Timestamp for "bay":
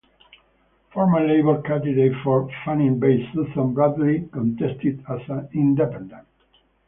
2.89-3.29